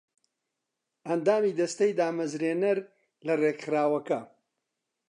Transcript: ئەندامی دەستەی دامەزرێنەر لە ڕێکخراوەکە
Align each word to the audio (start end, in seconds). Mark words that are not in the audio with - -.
ئەندامی 1.07 1.57
دەستەی 1.59 1.97
دامەزرێنەر 1.99 2.77
لە 3.25 3.33
ڕێکخراوەکە 3.41 4.19